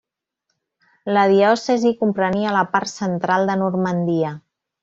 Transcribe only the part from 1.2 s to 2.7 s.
diòcesi comprenia la